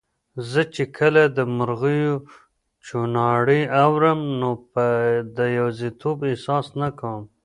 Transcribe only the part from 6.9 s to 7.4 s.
کوم